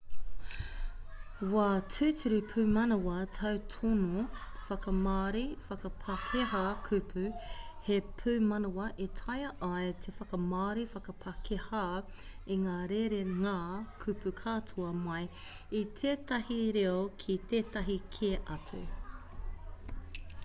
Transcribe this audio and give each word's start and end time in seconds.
wā 1.49 1.63
tūturu 1.95 2.37
pūmanawa 2.51 3.15
tautono 3.37 4.21
whakamāori/whakapākehā 4.69 6.61
kupu- 6.87 7.25
he 7.89 7.97
pūmanawa 8.21 8.87
e 9.05 9.05
taea 9.21 9.51
ai 9.67 9.91
te 10.05 10.13
whakamāori/whakapākehā 10.15 11.83
i 12.55 12.57
ngā 12.63 12.77
rerenga 12.93 13.53
kupu 14.05 14.33
katoa 14.41 14.91
mai 15.05 15.19
i 15.81 15.83
tētahi 16.01 16.57
reo 16.79 16.97
ki 17.25 17.37
tētahi 17.53 17.99
kē 18.17 18.33
atu 18.57 18.81